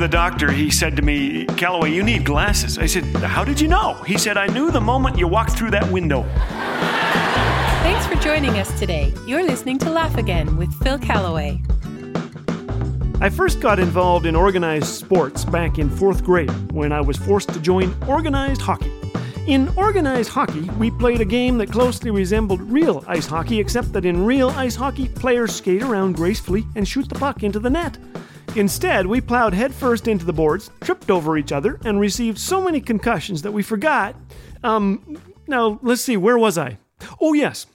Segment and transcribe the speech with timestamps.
[0.00, 2.78] the doctor, he said to me, Callaway, you need glasses.
[2.78, 3.94] I said, How did you know?
[4.06, 6.22] He said, I knew the moment you walked through that window.
[7.82, 9.12] Thanks for joining us today.
[9.26, 11.60] You're listening to Laugh Again with Phil Callaway.
[13.20, 17.50] I first got involved in organized sports back in fourth grade when I was forced
[17.50, 18.90] to join organized hockey.
[19.46, 24.06] In organized hockey, we played a game that closely resembled real ice hockey, except that
[24.06, 27.98] in real ice hockey, players skate around gracefully and shoot the puck into the net.
[28.56, 32.80] Instead, we plowed headfirst into the boards, tripped over each other, and received so many
[32.80, 34.16] concussions that we forgot.
[34.64, 36.78] Um, now, let's see, where was I?
[37.20, 37.66] Oh, yes.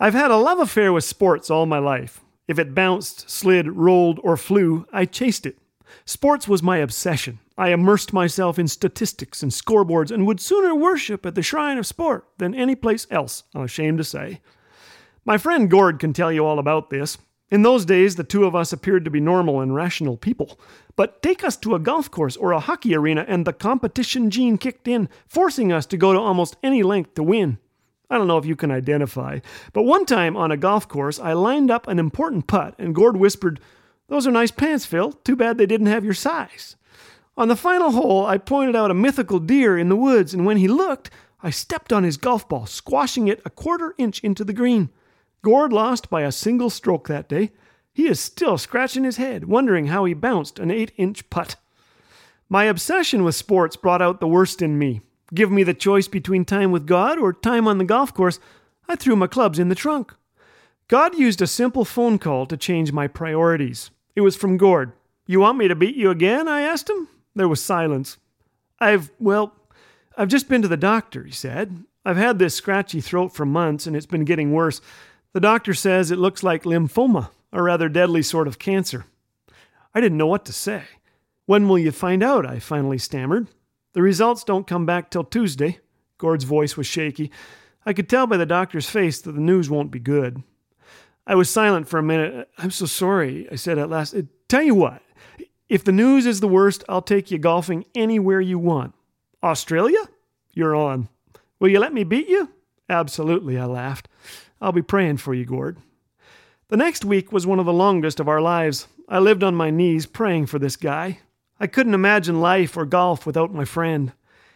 [0.00, 2.20] I've had a love affair with sports all my life.
[2.48, 5.58] If it bounced, slid, rolled, or flew, I chased it.
[6.06, 7.38] Sports was my obsession.
[7.56, 11.86] I immersed myself in statistics and scoreboards and would sooner worship at the shrine of
[11.86, 14.40] sport than any place else, I'm ashamed to say.
[15.24, 17.18] My friend Gord can tell you all about this.
[17.52, 20.58] In those days, the two of us appeared to be normal and rational people.
[20.96, 24.56] But take us to a golf course or a hockey arena, and the competition gene
[24.56, 27.58] kicked in, forcing us to go to almost any length to win.
[28.08, 29.40] I don't know if you can identify,
[29.74, 33.18] but one time on a golf course, I lined up an important putt, and Gord
[33.18, 33.60] whispered,
[34.08, 35.12] Those are nice pants, Phil.
[35.12, 36.76] Too bad they didn't have your size.
[37.36, 40.56] On the final hole, I pointed out a mythical deer in the woods, and when
[40.56, 41.10] he looked,
[41.42, 44.88] I stepped on his golf ball, squashing it a quarter inch into the green.
[45.42, 47.50] Gord lost by a single stroke that day.
[47.92, 51.56] He is still scratching his head, wondering how he bounced an eight inch putt.
[52.48, 55.00] My obsession with sports brought out the worst in me.
[55.34, 58.38] Give me the choice between time with God or time on the golf course,
[58.88, 60.14] I threw my clubs in the trunk.
[60.88, 63.90] God used a simple phone call to change my priorities.
[64.14, 64.92] It was from Gord.
[65.26, 66.48] You want me to beat you again?
[66.48, 67.08] I asked him.
[67.34, 68.18] There was silence.
[68.78, 69.54] I've, well,
[70.18, 71.84] I've just been to the doctor, he said.
[72.04, 74.80] I've had this scratchy throat for months and it's been getting worse.
[75.32, 79.06] The doctor says it looks like lymphoma, a rather deadly sort of cancer.
[79.94, 80.84] I didn't know what to say.
[81.46, 82.46] When will you find out?
[82.46, 83.48] I finally stammered.
[83.94, 85.78] The results don't come back till Tuesday.
[86.18, 87.30] Gord's voice was shaky.
[87.84, 90.42] I could tell by the doctor's face that the news won't be good.
[91.26, 92.48] I was silent for a minute.
[92.58, 94.14] I'm so sorry, I said at last.
[94.14, 95.02] Uh, tell you what,
[95.68, 98.94] if the news is the worst, I'll take you golfing anywhere you want.
[99.42, 100.00] Australia?
[100.52, 101.08] You're on.
[101.58, 102.50] Will you let me beat you?
[102.88, 104.08] Absolutely, I laughed.
[104.62, 105.78] I'll be praying for you, Gord.
[106.68, 108.86] The next week was one of the longest of our lives.
[109.08, 111.18] I lived on my knees praying for this guy.
[111.58, 114.12] I couldn't imagine life or golf without my friend.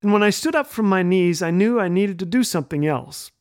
[0.00, 2.86] And when I stood up from my knees, I knew I needed to do something
[2.86, 3.32] else.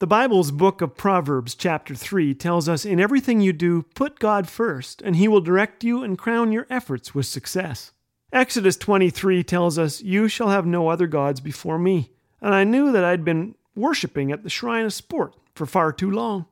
[0.00, 4.50] The Bible's book of Proverbs, chapter 3, tells us in everything you do, put God
[4.50, 7.92] first, and He will direct you and crown your efforts with success.
[8.34, 12.10] Exodus 23 tells us, You shall have no other gods before me.
[12.42, 16.10] And I knew that I'd been worshiping at the shrine of sport for far too
[16.10, 16.46] long.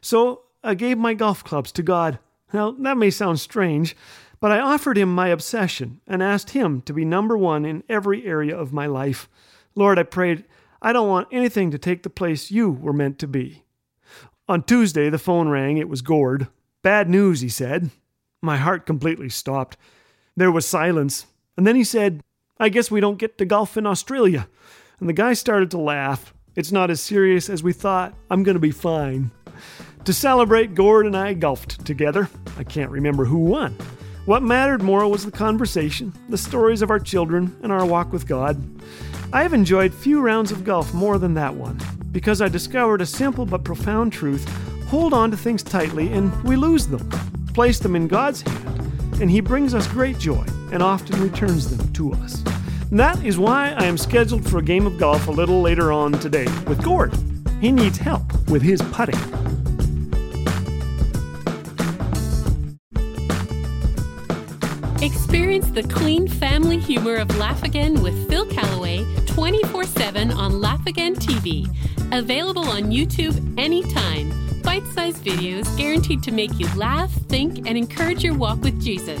[0.00, 2.18] So I gave my golf clubs to God.
[2.52, 3.96] Now, that may sound strange,
[4.40, 8.24] but I offered him my obsession and asked him to be number one in every
[8.24, 9.28] area of my life.
[9.74, 10.44] Lord, I prayed,
[10.80, 13.64] I don't want anything to take the place you were meant to be.
[14.48, 15.78] On Tuesday, the phone rang.
[15.78, 16.48] It was Gord.
[16.82, 17.90] Bad news, he said.
[18.42, 19.78] My heart completely stopped.
[20.36, 21.26] There was silence.
[21.56, 22.22] And then he said,
[22.58, 24.48] I guess we don't get to golf in Australia.
[25.00, 26.34] And the guy started to laugh.
[26.56, 28.14] It's not as serious as we thought.
[28.30, 29.30] I'm going to be fine.
[30.04, 32.28] To celebrate, Gord and I golfed together.
[32.58, 33.76] I can't remember who won.
[34.26, 38.26] What mattered more was the conversation, the stories of our children, and our walk with
[38.26, 38.62] God.
[39.32, 41.80] I have enjoyed few rounds of golf more than that one,
[42.12, 44.48] because I discovered a simple but profound truth
[44.86, 47.08] hold on to things tightly and we lose them.
[47.52, 51.92] Place them in God's hand, and He brings us great joy and often returns them
[51.94, 52.44] to us.
[52.90, 55.90] And that is why I am scheduled for a game of golf a little later
[55.92, 57.12] on today with Gord.
[57.60, 59.18] He needs help with his putting.
[65.02, 70.86] Experience the clean family humor of Laugh Again with Phil Callaway 24 7 on Laugh
[70.86, 71.68] Again TV.
[72.12, 74.32] Available on YouTube anytime.
[74.62, 79.20] Bite sized videos guaranteed to make you laugh, think, and encourage your walk with Jesus.